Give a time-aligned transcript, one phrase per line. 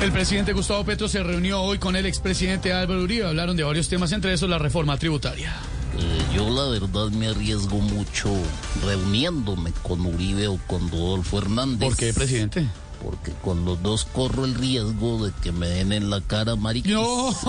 [0.00, 3.26] El presidente Gustavo Petro se reunió hoy con el expresidente Álvaro Uribe.
[3.26, 5.54] Hablaron de varios temas, entre esos la reforma tributaria.
[5.98, 8.30] Eh, yo la verdad me arriesgo mucho
[8.84, 11.88] reuniéndome con Uribe o con Rodolfo Hernández.
[11.88, 12.66] ¿Por qué, presidente?
[13.02, 16.92] Porque con los dos corro el riesgo de que me den en la cara mariquis.
[16.92, 17.34] No.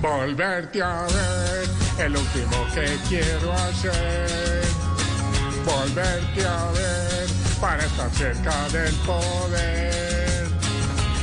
[0.00, 1.68] Volverte a ver,
[2.06, 4.69] el último que quiero hacer.
[5.64, 7.28] Volverte a ver
[7.60, 10.48] para estar cerca del poder.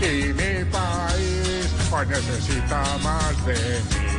[0.00, 4.10] Y mi país hoy necesita más de mí.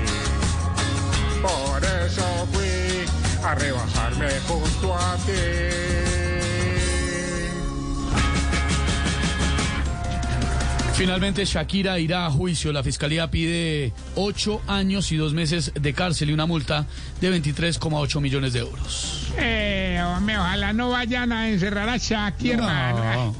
[1.42, 3.06] Por eso fui
[3.44, 6.11] a rebajarme junto a ti.
[11.02, 12.72] Finalmente, Shakira irá a juicio.
[12.72, 16.86] La fiscalía pide ocho años y dos meses de cárcel y una multa
[17.20, 19.32] de 23,8 millones de euros.
[19.36, 23.02] Eh, hombre, ojalá no vayan a encerrar a Shaki, hermano.
[23.04, 23.32] Ay,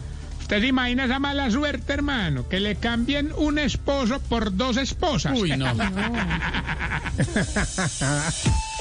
[0.42, 2.50] ¿Usted se imagina esa mala suerte, hermano?
[2.50, 5.40] Que le cambien un esposo por dos esposas.
[5.40, 5.68] Uy, no.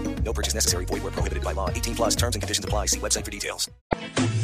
[0.23, 0.85] No purchase necessary.
[0.85, 1.69] Void where prohibited by law.
[1.69, 2.87] 18 plus terms and conditions apply.
[2.87, 3.69] See website for details.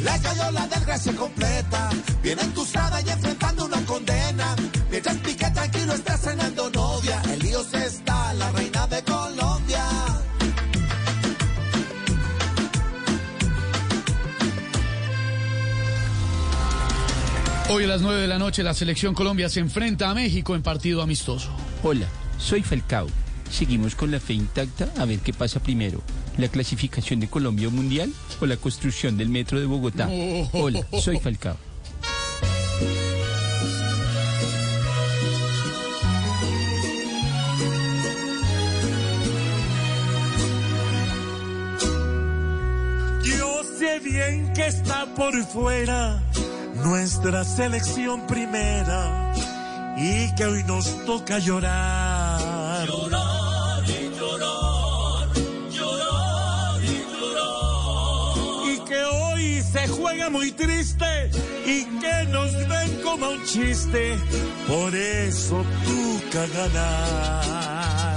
[0.02, 1.90] Le cayó la desgracia completa,
[2.22, 4.54] bien entusada y enfrentando una condena.
[4.90, 9.84] Mientras Piqué tranquilo está cenando novia, el lío se está, la reina de Colombia.
[17.70, 20.62] Hoy a las 9 de la noche la selección Colombia se enfrenta a México en
[20.62, 21.50] partido amistoso.
[21.82, 22.06] Hola,
[22.38, 23.08] soy Falcao.
[23.50, 26.00] Seguimos con la fe intacta a ver qué pasa primero.
[26.36, 30.08] ¿La clasificación de Colombia mundial o la construcción del metro de Bogotá?
[30.52, 31.56] Hola, soy Falcao.
[43.24, 46.22] Yo sé bien que está por fuera
[46.84, 49.32] nuestra selección primera
[49.96, 51.38] y que hoy nos toca.
[51.38, 52.47] Llorar
[59.62, 61.30] se juega muy triste
[61.66, 64.16] y que nos ven como un chiste.
[64.66, 68.16] Por eso toca ganar.